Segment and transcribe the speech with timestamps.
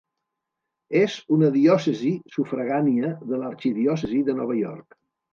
[0.99, 4.97] És una diòcesi sufragània de l'arxidiòcesi de Nova York.